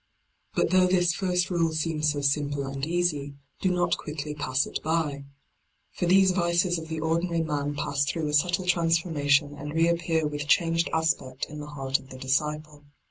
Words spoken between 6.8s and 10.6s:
the ordinary man pass through a subtle transformation and reappear with